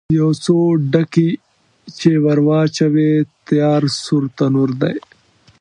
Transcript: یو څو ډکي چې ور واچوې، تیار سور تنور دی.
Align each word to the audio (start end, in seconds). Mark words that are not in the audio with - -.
یو 0.19 0.29
څو 0.43 0.57
ډکي 0.91 1.29
چې 1.99 2.11
ور 2.23 2.39
واچوې، 2.47 3.11
تیار 3.47 3.81
سور 4.03 4.23
تنور 4.37 4.69
دی. 4.81 4.95